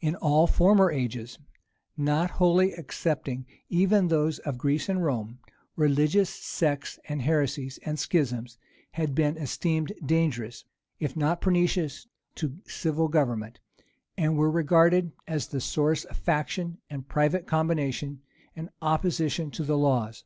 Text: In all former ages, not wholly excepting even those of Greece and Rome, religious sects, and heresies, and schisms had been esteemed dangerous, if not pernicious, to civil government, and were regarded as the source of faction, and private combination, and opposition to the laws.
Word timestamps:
In 0.00 0.16
all 0.16 0.46
former 0.46 0.90
ages, 0.90 1.38
not 1.94 2.30
wholly 2.30 2.72
excepting 2.72 3.44
even 3.68 4.08
those 4.08 4.38
of 4.38 4.56
Greece 4.56 4.88
and 4.88 5.04
Rome, 5.04 5.40
religious 5.76 6.30
sects, 6.30 6.98
and 7.06 7.20
heresies, 7.20 7.78
and 7.84 7.98
schisms 7.98 8.56
had 8.92 9.14
been 9.14 9.36
esteemed 9.36 9.92
dangerous, 10.06 10.64
if 11.00 11.14
not 11.18 11.42
pernicious, 11.42 12.06
to 12.36 12.60
civil 12.66 13.08
government, 13.08 13.60
and 14.16 14.38
were 14.38 14.50
regarded 14.50 15.12
as 15.28 15.48
the 15.48 15.60
source 15.60 16.04
of 16.06 16.16
faction, 16.16 16.78
and 16.88 17.08
private 17.10 17.46
combination, 17.46 18.22
and 18.56 18.70
opposition 18.80 19.50
to 19.50 19.64
the 19.64 19.76
laws. 19.76 20.24